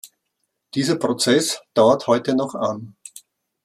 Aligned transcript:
Dieser 0.73 0.95
Prozess 0.95 1.61
dauert 1.75 2.07
heute 2.07 2.35
noch 2.35 2.55
an. 2.55 2.95